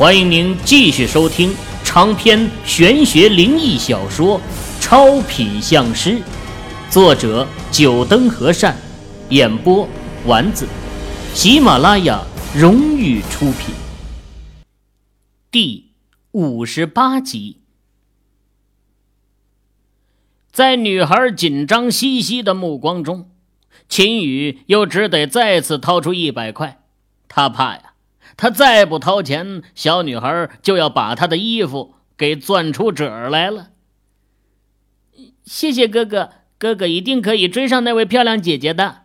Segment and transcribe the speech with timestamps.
[0.00, 1.54] 欢迎您继续收听
[1.84, 4.38] 长篇玄学灵异小说
[4.80, 6.12] 《超品相师》，
[6.88, 8.74] 作者：九灯和善，
[9.28, 9.86] 演播：
[10.24, 10.66] 丸子，
[11.34, 12.24] 喜马拉雅
[12.56, 13.74] 荣誉出品。
[15.50, 15.90] 第
[16.30, 17.58] 五十八集，
[20.50, 23.28] 在女孩紧张兮兮的目光中，
[23.86, 26.80] 秦宇又只得再次掏出一百块，
[27.28, 27.89] 他怕呀。
[28.40, 33.72] 他再不掏钱，小女孩就要把他的衣服给攥出褶来了。
[35.44, 39.02] 谢谢哥哥，哥哥一定可以追上那位漂亮姐姐的。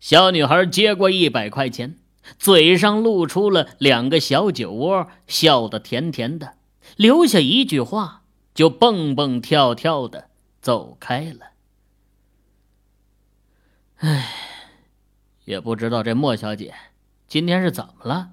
[0.00, 1.96] 小女孩接过一百块钱，
[2.40, 6.54] 嘴上露出了两个小酒窝，笑得甜甜的，
[6.96, 11.52] 留下一句话，就蹦蹦跳跳的走开了。
[13.98, 14.28] 唉，
[15.44, 16.74] 也不知道这莫小姐。
[17.30, 18.32] 今天是怎么了？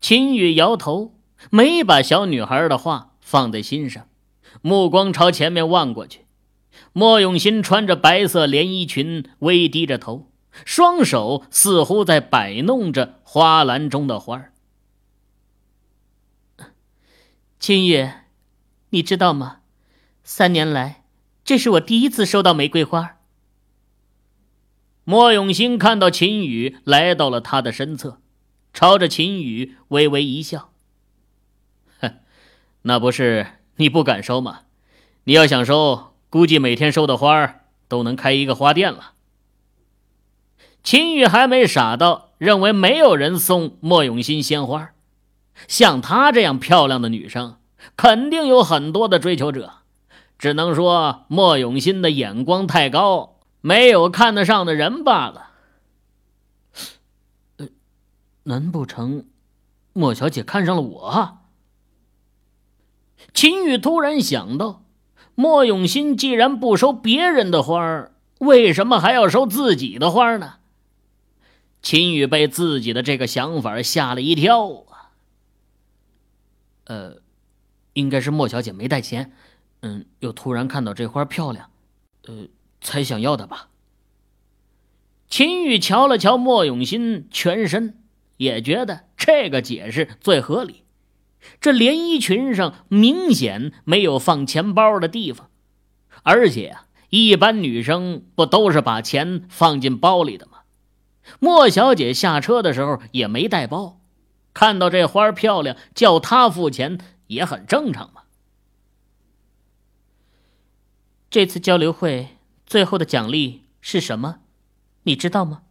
[0.00, 1.14] 秦宇摇头，
[1.50, 4.08] 没把小女孩的话放在心上，
[4.62, 6.24] 目光朝前面望过去。
[6.94, 10.30] 莫永新穿着白色连衣裙，微低着头，
[10.64, 14.54] 双手似乎在摆弄着花篮中的花儿。
[17.60, 18.08] 秦宇，
[18.88, 19.60] 你知道吗？
[20.22, 21.04] 三年来，
[21.44, 23.18] 这是我第一次收到玫瑰花。
[25.04, 28.18] 莫永新看到秦宇来到了他的身侧，
[28.72, 30.70] 朝着秦宇微微一笑
[32.00, 32.14] ：“哼，
[32.82, 33.46] 那不是
[33.76, 34.60] 你不敢收吗？
[35.24, 39.12] 你要想收，估计每天收的花都能开一个花店了。”
[40.82, 44.90] 秦宇还没傻到认为没有人送莫永新鲜花，
[45.68, 47.56] 像她这样漂亮的女生，
[47.96, 49.72] 肯定有很多的追求者，
[50.38, 53.33] 只能说莫永新的眼光太高。
[53.66, 55.52] 没有看得上的人罢了。
[57.56, 57.68] 呃，
[58.42, 59.24] 难不成
[59.94, 61.38] 莫小姐看上了我？
[63.32, 64.84] 秦宇突然想到，
[65.34, 70.56] 莫永新既然不收别人的花，为什么还要收自己的花呢？
[71.80, 75.16] 秦宇被自己的这个想法吓了一跳啊！
[76.84, 77.22] 呃，
[77.94, 79.32] 应该是莫小姐没带钱，
[79.80, 81.70] 嗯，又突然看到这花漂亮，
[82.26, 82.46] 呃。
[82.84, 83.70] 才想要的吧。
[85.28, 87.98] 秦宇瞧了瞧莫永新全身，
[88.36, 90.84] 也觉得这个解释最合理。
[91.60, 95.50] 这连衣裙上明显没有放钱包的地方，
[96.22, 100.58] 而且啊，一般女生不都是把钱放进包里的吗？
[101.40, 103.98] 莫小姐下车的时候也没带包，
[104.52, 108.22] 看到这花漂亮，叫她付钱也很正常嘛。
[111.28, 112.33] 这次交流会。
[112.66, 114.40] 最后的奖励是什么？
[115.02, 115.62] 你知道吗？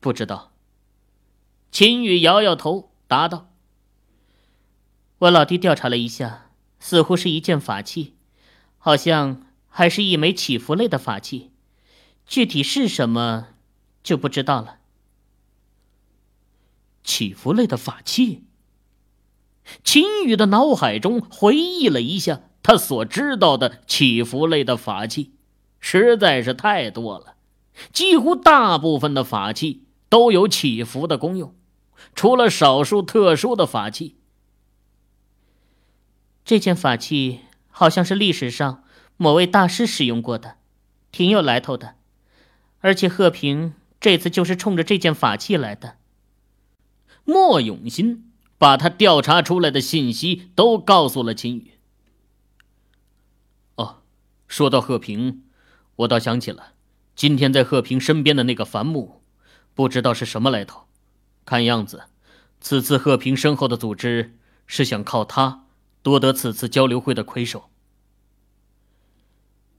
[0.00, 0.52] 不知道。
[1.70, 3.50] 秦宇摇摇头，答道
[5.18, 8.16] ：“我老弟调查了一下，似乎是一件法器，
[8.78, 11.52] 好像还是一枚祈福类的法器，
[12.26, 13.48] 具体是什么
[14.02, 14.78] 就不知道了。”
[17.04, 18.44] 祈福类的法器。
[19.84, 22.42] 秦宇的脑海中回忆了一下。
[22.62, 25.32] 他所知道的祈福类的法器，
[25.80, 27.36] 实在是太多了。
[27.92, 31.54] 几乎大部分的法器都有祈福的功用，
[32.14, 34.16] 除了少数特殊的法器。
[36.44, 37.40] 这件法器
[37.70, 38.82] 好像是历史上
[39.16, 40.56] 某位大师使用过的，
[41.10, 41.94] 挺有来头的。
[42.80, 45.96] 而且贺平这次就是冲着这件法器来的。
[47.24, 51.72] 莫永新把他调查出来的信息都告诉了秦宇。
[54.50, 55.44] 说到贺平，
[55.94, 56.72] 我倒想起了
[57.14, 59.22] 今天在贺平身边的那个樊木，
[59.76, 60.88] 不知道是什么来头。
[61.46, 62.02] 看样子，
[62.60, 65.66] 此次贺平身后的组织是想靠他
[66.02, 67.70] 夺得此次交流会的魁首。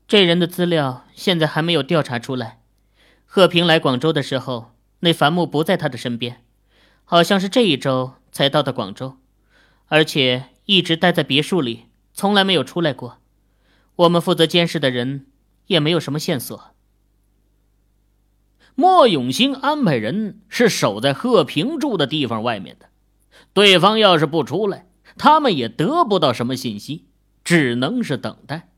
[0.07, 2.61] 这人的资料现在还没有调查出来。
[3.25, 6.45] 贺平来广州的时候，那樊木不在他的身边，
[7.03, 9.17] 好像是这一周才到的广州，
[9.87, 13.17] 而且一直待在别墅里，从来没有出来过。
[14.01, 15.27] 我们负责监视的人
[15.67, 16.73] 也没有什么线索。
[18.73, 22.89] 莫永兴安排人是守在贺平住的地方外面的，
[23.53, 24.87] 对方要是不出来，
[25.17, 27.05] 他们也得不到什么信息，
[27.43, 28.69] 只能是等待。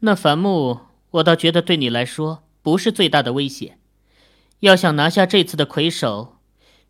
[0.00, 0.80] 那樊木，
[1.10, 3.78] 我倒觉得对你来说不是最大的威胁。
[4.60, 6.38] 要想拿下这次的魁首，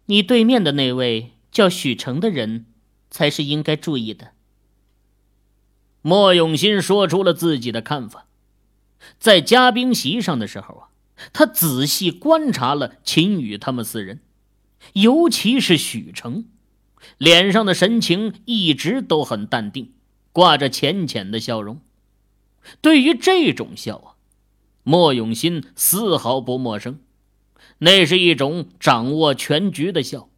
[0.06, 2.64] 你对面的那位叫许成的人，
[3.10, 4.32] 才是应该注意的。
[6.02, 8.26] 莫永新说出了自己的看法。
[9.18, 10.88] 在嘉宾席上的时候啊，
[11.32, 14.20] 他仔细观察了秦宇他们四人，
[14.94, 16.46] 尤其是许成，
[17.16, 19.92] 脸上的神情一直都很淡定，
[20.32, 21.80] 挂着浅浅的笑容。
[22.80, 24.08] 对于这种笑啊，
[24.82, 27.00] 莫永新丝毫不陌生，
[27.78, 30.28] 那是一种掌握全局的笑。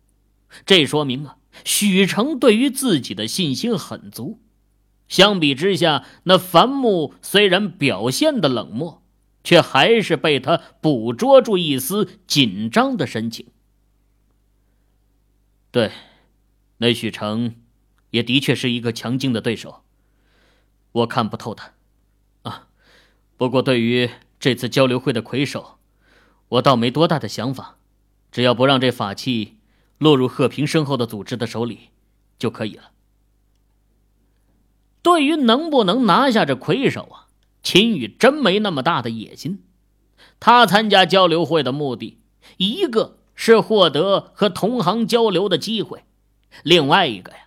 [0.64, 4.38] 这说明啊，许成对于自己的信心很足。
[5.10, 9.02] 相比之下，那樊木虽然表现的冷漠，
[9.42, 13.48] 却还是被他捕捉住一丝紧张的神情。
[15.72, 15.90] 对，
[16.78, 17.56] 那许成
[18.10, 19.82] 也的确是一个强劲的对手，
[20.92, 21.72] 我看不透他。
[22.42, 22.68] 啊，
[23.36, 24.08] 不过对于
[24.38, 25.78] 这次交流会的魁首，
[26.48, 27.78] 我倒没多大的想法，
[28.30, 29.58] 只要不让这法器
[29.98, 31.90] 落入贺平身后的组织的手里
[32.38, 32.92] 就可以了。
[35.02, 37.26] 对于能不能拿下这魁首啊，
[37.62, 39.62] 秦宇真没那么大的野心。
[40.38, 42.18] 他参加交流会的目的，
[42.56, 46.04] 一个是获得和同行交流的机会，
[46.62, 47.38] 另外一个呀，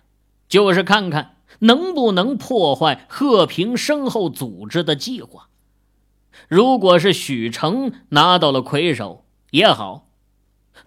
[0.48, 5.48] 就是看看能不能破坏贺平身后组织的计划。
[6.48, 10.06] 如果是许成拿到了魁首也好，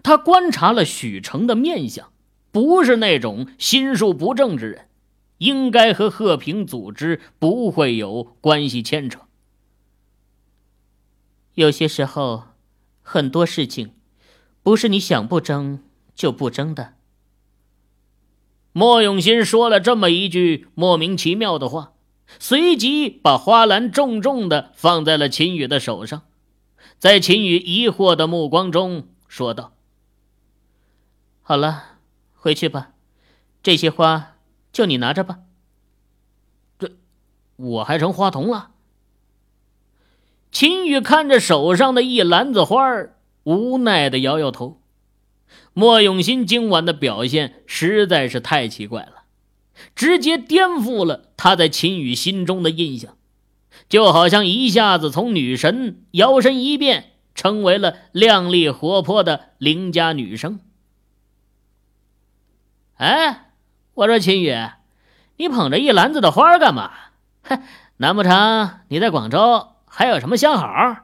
[0.02, 2.10] 他观察了许成的面相，
[2.52, 4.87] 不是那种心术不正之人。
[5.38, 9.20] 应该和贺平组织不会有关系牵扯。
[11.54, 12.44] 有些时候，
[13.02, 13.92] 很多事情，
[14.62, 15.82] 不是你想不争
[16.14, 16.94] 就不争的。
[18.72, 21.94] 莫永新说了这么一句莫名其妙的话，
[22.38, 26.22] 随即把花篮重重的放在了秦宇的手上，
[26.98, 29.72] 在秦宇疑惑的目光中说道
[31.42, 31.98] ：“好了，
[32.34, 32.92] 回去吧，
[33.62, 34.36] 这些花。”
[34.78, 35.40] 就你拿着吧。
[36.78, 36.92] 这，
[37.56, 38.70] 我还成花童了。
[40.52, 44.80] 秦宇看着手上的一篮子花儿，无奈的摇摇头。
[45.72, 49.24] 莫永新今晚的表现实在是太奇怪了，
[49.96, 53.16] 直接颠覆了他在秦宇心中的印象，
[53.88, 60.60] 就好像一下子从女神摇身一变，成为了靓丽活泼的邻家女生。
[62.94, 63.46] 哎。
[63.98, 64.54] 我说秦宇，
[65.38, 66.92] 你捧着一篮子的花干嘛？
[67.42, 67.60] 哼，
[67.96, 70.98] 难不成你在广州还有什么相好？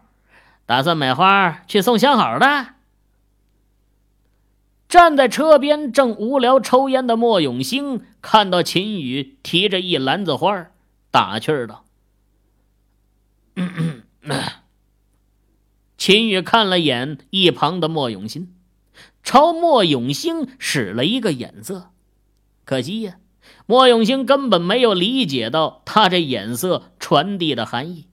[0.64, 2.66] 打算买花去送相好的？
[4.88, 10.68] 站在车边正无聊抽烟的莫永兴看到秦宇提着一篮子花，
[11.10, 11.84] 打趣道
[15.98, 18.54] ：“秦宇看了眼一旁的莫永兴，
[19.24, 21.90] 朝莫永兴使了一个眼色。
[22.64, 23.16] 可惜呀，
[23.66, 28.08] 莫永兴根本没有理解到他这眼色传递的含义。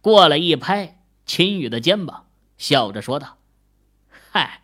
[0.00, 2.26] 过来一拍秦宇的肩膀，
[2.58, 3.38] 笑着说道
[4.30, 4.62] ：“嗨，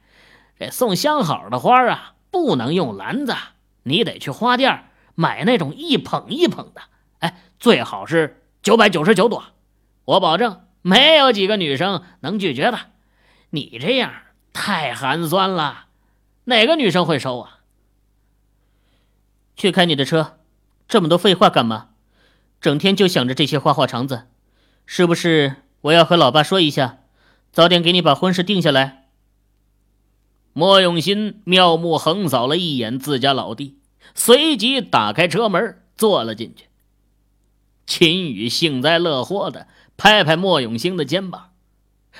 [0.59, 3.35] 这送相好的花啊，不能用篮子，
[3.85, 6.83] 你得去花店买那种一捧一捧的。
[7.21, 9.44] 哎，最好是九百九十九朵，
[10.05, 12.79] 我保证没有几个女生能拒绝的。
[13.51, 14.12] 你这样
[14.53, 15.87] 太寒酸了，
[16.44, 17.57] 哪个女生会收啊？”
[19.58, 20.38] 去开你的车，
[20.87, 21.88] 这么多废话干嘛？
[22.60, 24.28] 整天就想着这些花花肠子，
[24.87, 25.56] 是不是？
[25.81, 27.00] 我要和老爸说一下，
[27.52, 29.08] 早点给你把婚事定下来。
[30.52, 33.79] 莫永新妙目横扫了一眼自家老弟，
[34.15, 36.67] 随即打开车门坐了进去。
[37.84, 41.50] 秦宇幸灾乐祸的拍拍莫永兴的肩膀，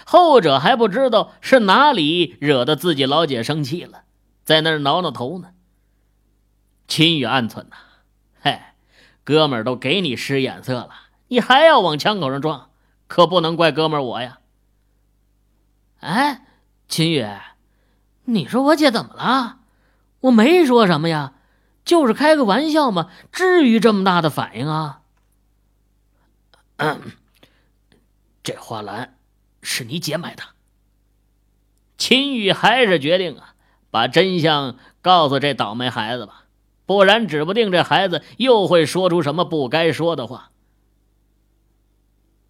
[0.05, 4.03] 后者还不知道是哪里惹得自己老姐生气了，
[4.43, 5.51] 在那儿挠挠头呢。
[6.89, 7.77] 秦宇暗忖呐，
[8.41, 8.61] 嘿，
[9.23, 10.91] 哥们儿都给你使眼色了，
[11.29, 12.71] 你还要往枪口上撞，
[13.07, 14.39] 可不能怪哥们儿我呀。
[16.01, 16.47] 哎，
[16.89, 17.27] 秦宇，
[18.25, 19.59] 你说我姐怎么了？
[20.21, 21.35] 我没说什么呀，
[21.85, 25.03] 就是开个玩笑嘛，至于这么大的反应啊？
[28.43, 29.19] 这花篮
[29.61, 30.43] 是你姐买的。
[31.99, 33.55] 秦宇还是决定啊，
[33.91, 36.45] 把真相告诉这倒霉孩子吧。
[36.89, 40.53] 不然，指不定这孩子又会说出什么不该说的话。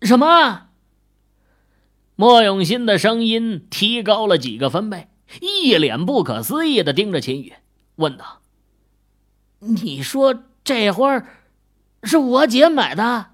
[0.00, 0.68] 什么？
[2.14, 5.08] 莫永新的声音提高了几个分贝，
[5.40, 7.52] 一脸不可思议的盯着秦宇，
[7.96, 8.40] 问道
[9.58, 11.26] ：“你说这花
[12.04, 13.30] 是我姐买的？”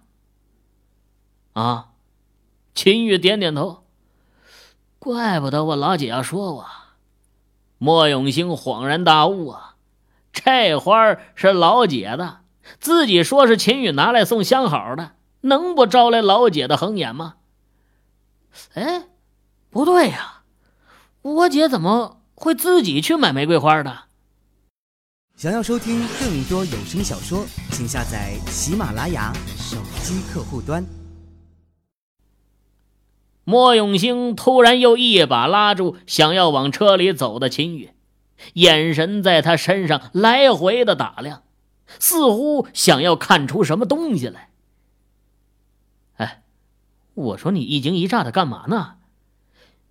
[1.53, 1.91] 啊，
[2.75, 3.85] 秦宇点点头。
[4.99, 6.67] 怪不得我老姐要说我。
[7.77, 9.74] 莫永兴恍然大悟啊。
[10.35, 12.41] 这花是老姐的，
[12.81, 15.13] 自己说是秦宇拿来送相好的，
[15.43, 17.37] 能不招来老姐的横眼吗？
[18.75, 19.05] 哎，
[19.71, 20.43] 不对呀，
[21.23, 24.05] 我姐怎么会自己去买玫瑰花的。
[25.37, 30.85] 想要收听更多有声小说，请下载喜马拉雅手机客户端。
[33.45, 37.91] 莫永兴突然又一把拉住想要往车里走的秦宇，
[38.53, 41.43] 眼神在他身上来回的打量，
[41.99, 44.51] 似乎想要看出什么东西来。
[46.17, 46.43] 哎，
[47.15, 48.97] 我说你一惊一乍的干嘛呢？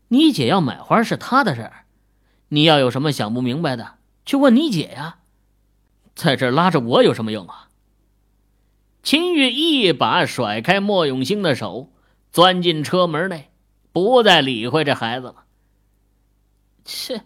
[0.10, 1.86] 你姐要买花是她的事儿，
[2.50, 3.96] 你要有什么想不明白的，
[4.26, 5.18] 去问你姐呀。
[6.16, 7.70] 在这拉着我有什么用啊？
[9.02, 11.92] 秦玉一把甩开莫永兴的手，
[12.32, 13.50] 钻进车门内，
[13.92, 15.44] 不再理会这孩子了。
[16.86, 17.24] 切！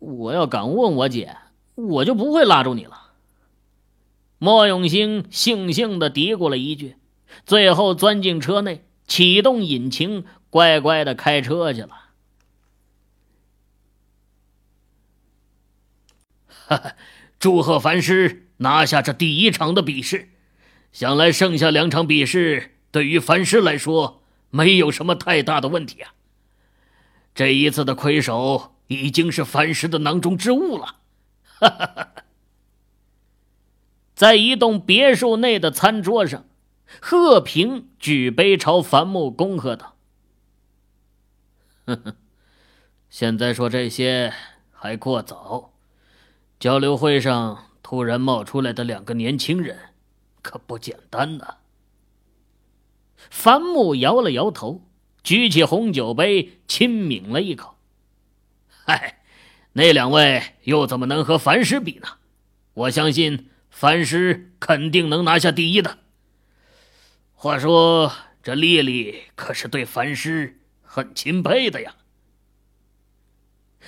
[0.00, 1.36] 我要敢问我姐，
[1.76, 3.12] 我就不会拉住你了。
[4.38, 6.96] 莫永兴悻悻的嘀咕了一句，
[7.46, 11.90] 最后钻进车内，启动引擎，乖乖的开车去了。
[16.46, 16.96] 哈哈。
[17.38, 20.28] 祝贺凡师拿下这第一场的比试，
[20.92, 26.12] 想来剩下两场比试对于凡师来说没有什么太大的问题啊。
[27.34, 30.96] 这一次的魁首已经是凡师的囊中之物了。
[31.44, 32.12] 哈哈哈！
[34.16, 36.44] 在一栋别墅内的餐桌上，
[37.00, 39.94] 贺平举杯朝樊木恭贺道：“，
[43.08, 44.32] 现在说这些
[44.72, 45.72] 还过早。”
[46.58, 49.78] 交流会上突然冒出来的两个年轻人，
[50.42, 51.58] 可不简单呐。
[53.30, 54.82] 樊木摇了摇头，
[55.22, 57.76] 举起红酒杯，亲抿了一口。
[58.90, 59.22] 嗨，
[59.74, 62.08] 那两位又怎么能和樊师比呢？
[62.74, 65.98] 我相信樊师肯定能拿下第一的。
[67.32, 68.10] 话说，
[68.42, 71.94] 这丽丽可是对樊师很钦佩的呀。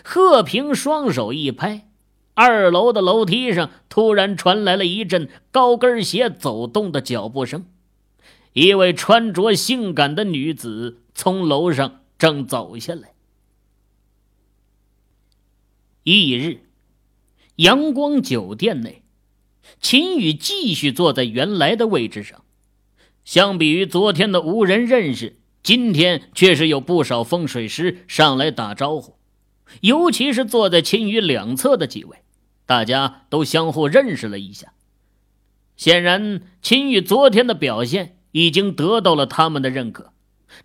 [0.05, 1.89] 贺平双手一拍。
[2.35, 7.67] 二楼的楼梯上突然传来了一阵高跟鞋走动的脚步声，
[8.53, 13.12] 一位穿着性感的女子从楼上正走下来。
[16.05, 16.63] 翌日，
[17.57, 19.03] 阳光酒店内，
[19.81, 22.43] 秦宇继续坐在原来的位置上。
[23.25, 29.17] 相比于昨天的无人认识，今天却是有不少风水师上来打招呼。
[29.83, 32.17] 尤其是坐在秦宇两侧的几位，
[32.67, 34.73] 大家都相互认识了一下。
[35.77, 40.13] 显然，秦宇昨天的表现已经得到了他们的认可，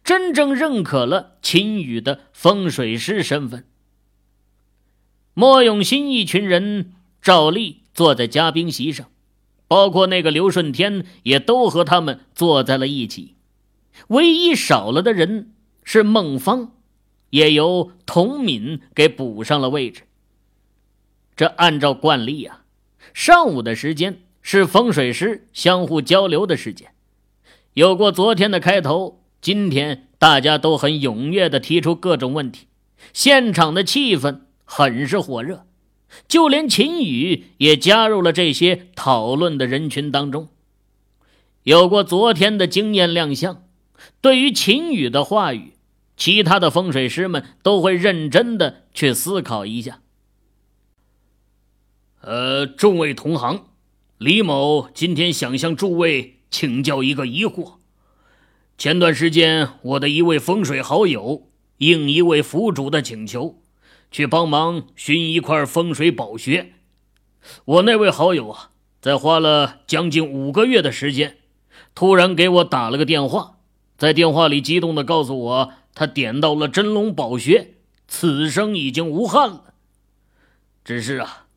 [0.04, 3.66] 真正认可了秦宇的风水师身份。
[5.40, 9.08] 莫永新一群人照例坐在嘉宾席上，
[9.68, 13.36] 包括那个刘顺天也都和他们坐在了一起。
[14.08, 15.54] 唯一少了的人
[15.84, 16.72] 是孟芳。
[17.30, 20.04] 也由童敏给补上了位置。
[21.36, 22.64] 这按照惯例啊，
[23.14, 26.94] 上午的时间是风水师相互交流的时间。
[27.74, 32.68] 有过昨天的开头，今天大家都很踊跃地提出各种问题，
[33.12, 35.66] 现场的气氛很是火热，
[36.28, 40.50] 就连秦宇也加入了这些讨论的人群当中。
[41.64, 43.64] 有过昨天的经验亮相，
[44.22, 45.74] 对于秦宇的话语。
[46.16, 50.02] 其他的风水师们都会认真的去思考一下。
[52.22, 53.68] 呃，众位同行，
[54.18, 57.76] 李某今天想向诸位请教一个疑惑。
[58.80, 63.62] 前段时间，我的一位风水好友应一位府主的请求，
[64.12, 66.74] 去帮忙寻一块风水宝穴。
[67.66, 68.72] 我那位好友啊，
[69.02, 71.38] 在花了将近五个月的时间，
[71.96, 73.58] 突然给我打了个电话，
[73.98, 75.72] 在电话里激动的告诉我。
[76.00, 77.74] 他点到了真龙宝穴，
[78.08, 79.74] 此生已经无憾了。
[80.86, 81.48] 只是啊，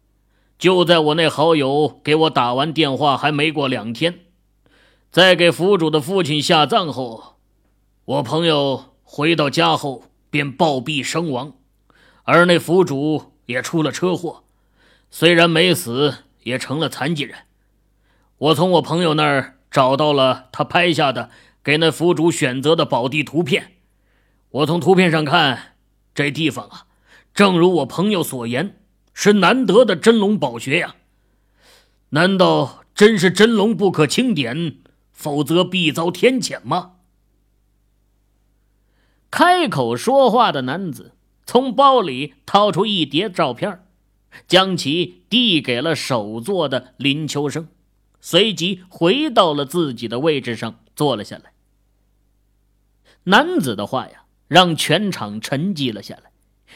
[0.59, 4.21] 就在我那好友给我打完电话还没过两天，
[5.13, 7.35] 在给府主的父亲下葬后，
[8.07, 11.53] 我朋友回到家后便暴毙身亡，
[12.33, 14.45] 而那府主也出了车祸，
[15.11, 17.37] 虽然没死，也成了残疾人。
[18.39, 21.31] 我从我朋友那儿找到了他拍下的
[21.65, 23.73] 给那府主选择的宝地图片。
[24.51, 25.75] 我从图片上看，
[26.15, 26.87] 这地方啊，
[27.35, 28.79] 正如我朋友所言，
[29.13, 30.95] 是难得的真龙宝穴呀。
[32.11, 34.77] 难道真是真龙不可轻点，
[35.13, 36.93] 否则必遭天谴吗？
[39.33, 41.13] 开口说话的男子
[41.51, 43.85] 从包里掏出一叠照片，
[44.47, 47.67] 将其递给了首座的林秋生，
[48.21, 51.53] 随即回到了自己的位置上坐了下来。
[53.25, 54.27] 男子的话呀。
[54.47, 56.33] 让全场沉寂了下来，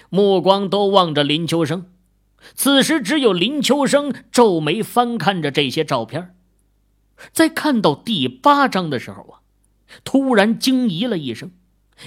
[0.09, 1.91] 目光都望着林秋生。
[2.55, 6.37] 此时，只有林秋生皱眉翻看着这些照片，
[7.33, 9.41] 在看到第八张的时候啊，
[10.05, 11.51] 突然惊疑了一声，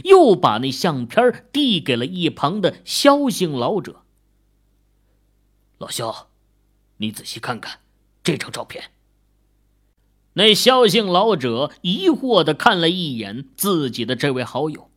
[0.04, 4.04] 又把那相片递给了一旁的萧姓老者。
[5.78, 6.30] 老萧，
[6.98, 7.80] 你仔细看看
[8.24, 8.92] 这张照片。
[10.34, 14.90] 那萧姓老者疑惑的看了一眼自己的这位好友，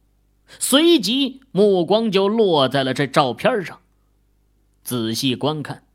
[0.59, 3.80] 随即目光就落在了这照片上。
[4.82, 5.87] 仔细观看，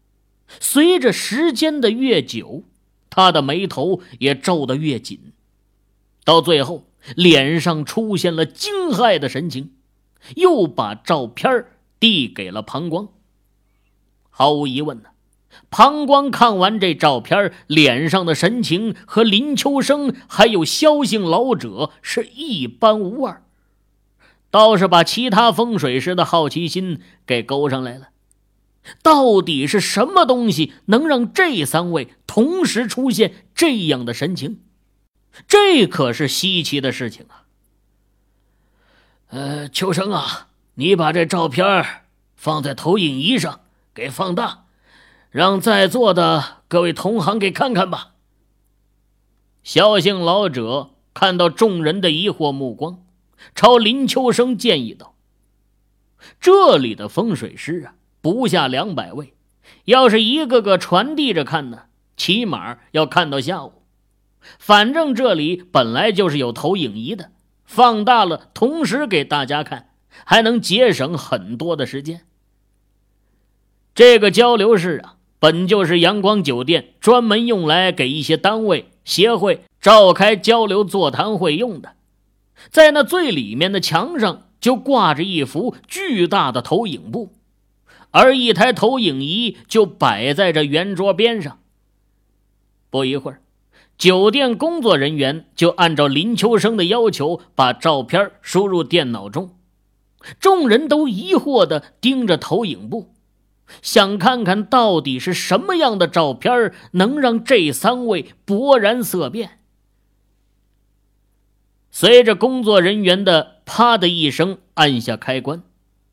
[0.60, 2.64] 随着时间的越久，
[3.10, 5.34] 他的眉头也皱得越紧，
[6.24, 9.72] 到最后脸上出现了惊骇的神情，
[10.36, 11.66] 又把照片
[12.00, 13.10] 递给了庞光。
[14.30, 15.10] 毫无疑问呢，
[15.70, 23.44] 庞光看完这照片，脸上的神情和林秋生还有萧姓老者是一般无二，
[24.52, 28.10] 倒是把其他风水师的好奇心给勾上来了。
[29.02, 34.60] 到底是什么东西能让这三位同时出现这样的神情？
[35.48, 37.44] 这可是稀奇的事情啊！
[39.28, 42.04] 呃，秋生啊，你把这照片
[42.36, 43.62] 放在投影仪上
[43.94, 44.66] 给放大，
[45.30, 48.14] 让在座的各位同行给看看吧。
[49.64, 53.04] 萧姓老者看到众人的疑惑目光，
[53.54, 55.16] 朝林秋生建议道
[56.40, 59.36] ：“这里的风水师啊。”不下两百位，
[59.84, 61.84] 要是一个个传递着看呢，
[62.18, 63.84] 起码要看到下午。
[64.60, 67.32] 反正这里本来就是有投影仪的，
[67.64, 69.90] 放大了，同时给大家看，
[70.24, 72.22] 还能节省很多的时间。
[73.94, 81.94] 这个交流室啊，本就是阳光酒店专门用来给一些单位、协会召开交流座谈会用的，
[82.70, 87.34] 在那最里面的墙上就挂着一幅巨大的投影布。
[88.12, 91.60] 而一台投影仪就摆在这圆桌边上。
[92.90, 93.42] 不一会儿，
[93.98, 99.58] 酒店工作人员就按照林秋生的要求把照片输入电脑中。
[100.40, 103.14] 众人都疑惑地盯着投影布，
[103.82, 109.60] 想看看到底是什么样的照片能让这三位勃然色变。
[111.92, 115.64] 随着工作人员的“啪”的一声按下开关。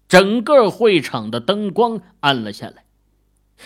[0.09, 2.85] 整个会场的灯光暗了下来，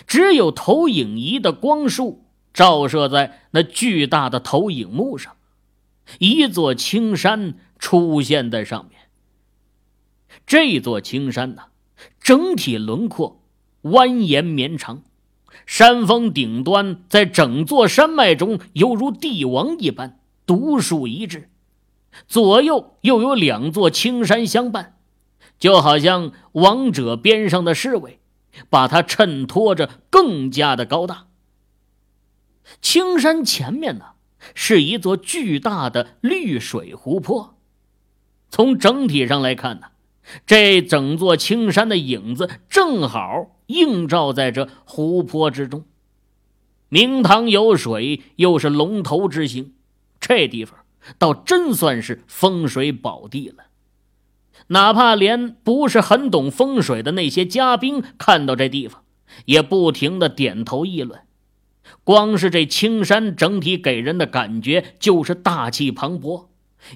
[0.06, 2.25] 只有投影仪的光束
[2.56, 5.36] 照射在那巨大的投影幕上，
[6.18, 8.98] 一座青山出现在上面。
[10.46, 11.64] 这座青山呢，
[12.18, 13.42] 整体轮廓
[13.82, 15.02] 蜿蜒绵长，
[15.66, 21.50] 山峰顶端在整座山脉中犹如帝王一般独树一帜，
[22.26, 24.94] 左右又有两座青山相伴。
[25.58, 28.18] 就好像王者边上的侍卫，
[28.70, 31.26] 把它衬托着更加的高大。
[32.80, 34.12] 青山前面呢，
[34.54, 37.56] 是一座巨大的绿水湖泊。
[38.48, 39.88] 从整体上来看呢，
[40.46, 45.84] 这整座青山的影子正好映照在这湖泊之中。
[46.88, 49.74] 明堂有水，又是龙头之星，
[50.20, 50.78] 这地方
[51.18, 53.64] 倒真算是风水宝地了。
[54.68, 59.02] 哪怕连不是很懂风水的那些嘉宾看到这地方，
[59.44, 61.25] 也不停的点头议论。
[62.04, 66.46] 光是这青山整体给人的感觉就是大气磅礴，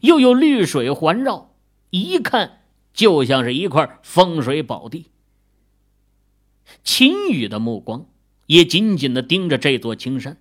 [0.03, 1.55] 又有绿水环绕，
[1.91, 5.07] 一看就像是一块风水宝地。
[6.85, 8.07] 秦羽的目光
[8.47, 10.37] 也紧紧的盯着这座青山。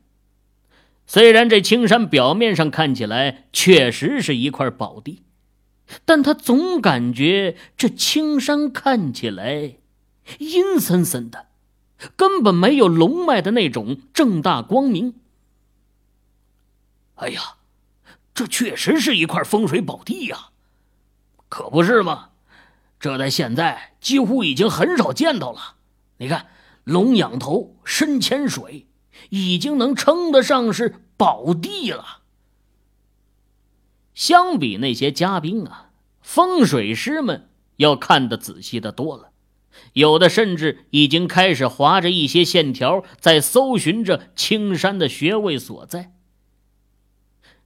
[1.05, 5.23] 虽然这青山表面上看起来确实是一块宝地。
[6.05, 9.77] 但他总感觉这青山看起来
[10.37, 11.47] 阴森森的，
[12.15, 15.15] 根本没有龙脉的那种正大光明。
[17.15, 17.57] 哎呀，
[18.33, 20.51] 这确实是一块风水宝地呀！
[21.49, 22.29] 可不是吗？
[22.99, 25.75] 这在现在几乎已经很少见到了。
[26.17, 26.47] 你看，
[26.83, 28.87] 龙仰头，深潜水，
[29.29, 32.21] 已经能称得上是宝地了。
[34.13, 39.28] 相比那些嘉宾啊，风水师们要看得仔细的多了，
[39.93, 46.13] 有的甚至已经开始划着一些线条，在搜寻着青山的穴位所在。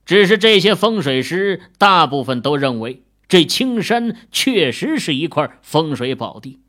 [0.04, 6.60] 只是这些风水师大部分都认为这青山确实是一块风水宝地，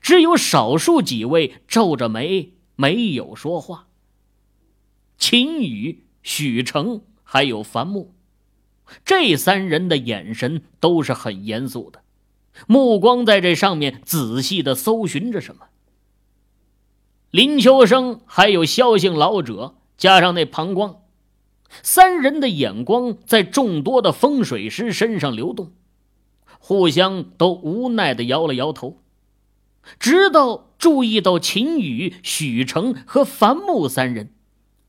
[0.00, 3.88] 只有少数几位皱着眉没有说话。
[5.18, 8.14] 秦羽、许成还有樊木。
[9.04, 12.03] 这三人的眼神都是很严肃的，
[12.66, 15.66] 目光在这上面仔细的搜寻着什么。
[17.30, 21.02] 林秋生还有萧姓老者，加上那庞光，
[21.82, 25.72] 三人的眼光在众多的风水师身上流动，
[26.58, 29.02] 互相都无奈的摇了摇头，
[29.98, 34.32] 直到注意到秦宇、许成和樊木三人，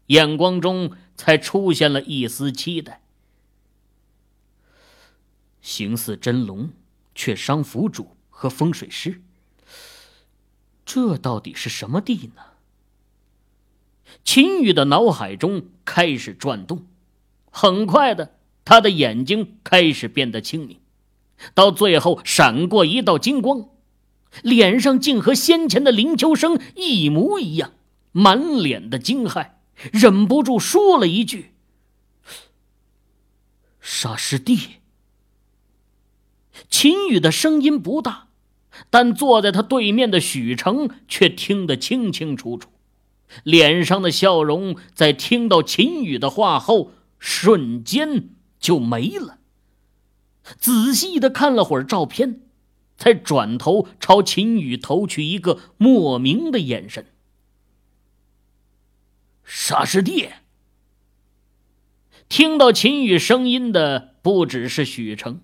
[0.07, 3.01] 眼光中才出现了一丝期待。
[5.61, 6.69] 形似真龙，
[7.15, 9.23] 却伤府主和风水师。
[10.85, 12.43] 这到底是什么地呢？
[14.23, 16.85] 秦宇的脑海中开始转动，
[17.49, 20.79] 很快的，他的眼睛开始变得清明，
[21.55, 23.69] 到最后闪过一道金光，
[24.43, 27.73] 脸上竟和先前的林秋生一模一样，
[28.11, 29.53] 满脸的惊骇，
[29.91, 31.53] 忍不住说了一句
[33.81, 34.59] ：“杀师弟。”
[36.69, 38.23] 秦宇的声音不大。
[38.89, 42.69] 但坐在他对面的许成却听得清清楚楚，
[43.43, 49.37] 脸上的笑容在听到秦宇的话后瞬间就没了。
[50.57, 52.41] 仔细的看了会儿照片，
[52.97, 57.05] 才转头朝秦宇投去一个莫名的眼神。
[59.45, 60.31] 傻师弟，
[62.27, 65.39] 听到秦宇声音的不只是许成，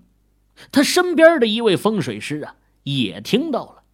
[0.70, 2.56] 他身边的一位风水师啊。
[2.84, 3.84] 也听到了，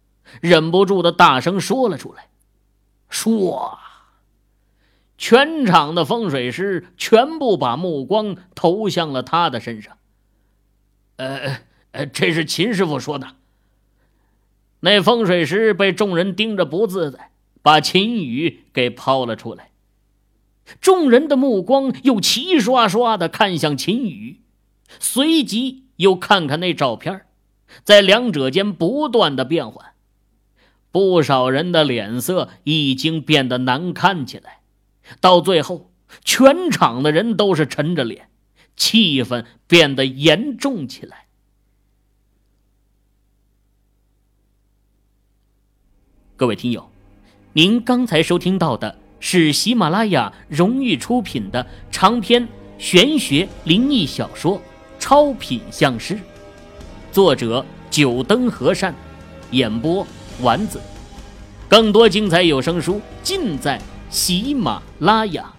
[0.41, 2.29] 忍不住的大声说了出来
[3.07, 3.77] ：“说！”
[5.15, 9.97] 全场的风水师全部把目光投向了他的身上。
[11.17, 11.59] 呃
[11.91, 13.35] 呃，这是秦师傅说的。
[14.79, 17.29] 那风水师被众人盯着不自在，
[17.61, 19.69] 把秦宇给抛了出来。
[20.81, 24.39] 众人的目光又齐刷刷的看向秦宇，
[24.99, 27.25] 随即又看看那照片
[27.83, 29.93] 在两者间不断的变换，
[30.91, 34.61] 不少人的脸色已经变得难看起来，
[35.19, 35.91] 到最后，
[36.23, 38.29] 全场的人都是沉着脸，
[38.75, 41.27] 气氛变得严重起来。
[46.37, 46.89] 各位听友，
[47.51, 54.57] 您刚才收听到的是喜马拉雅荣誉出品的长篇玄学灵异小说
[54.99, 56.13] 《超品相师》。
[57.11, 58.93] 作者：九灯和善，
[59.51, 60.05] 演播：
[60.41, 60.79] 丸子。
[61.67, 65.51] 更多精彩有声书尽在喜马拉雅。